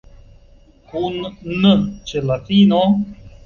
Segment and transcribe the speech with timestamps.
[0.93, 1.21] Kun
[1.61, 1.77] n
[2.11, 2.85] ĉe la fino?